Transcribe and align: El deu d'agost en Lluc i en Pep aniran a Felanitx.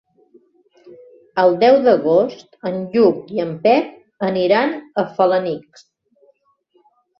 El 1.43 1.53
deu 1.63 1.77
d'agost 1.87 2.57
en 2.71 2.81
Lluc 2.97 3.29
i 3.37 3.45
en 3.45 3.53
Pep 3.67 4.27
aniran 4.31 4.75
a 5.05 5.07
Felanitx. 5.21 5.87